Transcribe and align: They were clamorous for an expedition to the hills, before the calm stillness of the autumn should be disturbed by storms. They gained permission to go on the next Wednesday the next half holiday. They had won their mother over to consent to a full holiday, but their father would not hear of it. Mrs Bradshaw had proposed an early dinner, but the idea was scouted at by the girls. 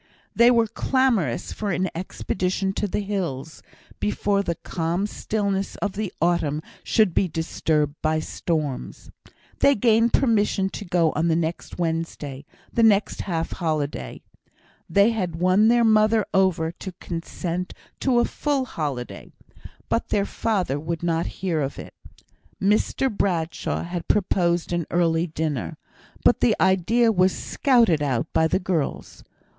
They 0.35 0.49
were 0.49 0.65
clamorous 0.65 1.53
for 1.53 1.69
an 1.71 1.87
expedition 1.93 2.73
to 2.73 2.87
the 2.87 3.01
hills, 3.01 3.61
before 3.99 4.41
the 4.41 4.55
calm 4.55 5.05
stillness 5.05 5.75
of 5.75 5.91
the 5.93 6.11
autumn 6.19 6.63
should 6.83 7.13
be 7.13 7.27
disturbed 7.27 7.93
by 8.01 8.17
storms. 8.19 9.11
They 9.59 9.75
gained 9.75 10.11
permission 10.11 10.69
to 10.69 10.85
go 10.85 11.11
on 11.11 11.27
the 11.27 11.35
next 11.35 11.77
Wednesday 11.77 12.45
the 12.73 12.81
next 12.81 13.21
half 13.21 13.51
holiday. 13.51 14.23
They 14.89 15.11
had 15.11 15.35
won 15.35 15.67
their 15.67 15.83
mother 15.83 16.25
over 16.33 16.71
to 16.71 16.93
consent 16.93 17.71
to 17.99 18.17
a 18.19 18.25
full 18.25 18.65
holiday, 18.65 19.31
but 19.87 20.09
their 20.09 20.25
father 20.25 20.79
would 20.79 21.03
not 21.03 21.27
hear 21.43 21.61
of 21.61 21.77
it. 21.77 21.93
Mrs 22.59 23.15
Bradshaw 23.15 23.83
had 23.83 24.07
proposed 24.07 24.73
an 24.73 24.87
early 24.89 25.27
dinner, 25.27 25.77
but 26.23 26.39
the 26.39 26.55
idea 26.59 27.11
was 27.11 27.37
scouted 27.37 28.01
at 28.01 28.33
by 28.33 28.47
the 28.47 28.57
girls. 28.57 29.23